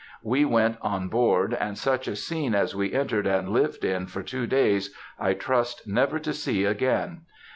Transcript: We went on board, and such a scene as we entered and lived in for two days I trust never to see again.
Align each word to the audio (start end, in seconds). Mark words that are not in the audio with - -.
We 0.23 0.45
went 0.45 0.77
on 0.81 1.09
board, 1.09 1.53
and 1.53 1.77
such 1.77 2.07
a 2.07 2.15
scene 2.15 2.55
as 2.55 2.75
we 2.75 2.91
entered 2.91 3.27
and 3.27 3.49
lived 3.49 3.85
in 3.85 4.07
for 4.07 4.23
two 4.23 4.47
days 4.47 4.91
I 5.19 5.33
trust 5.35 5.87
never 5.87 6.17
to 6.17 6.33
see 6.33 6.65
again. 6.65 7.21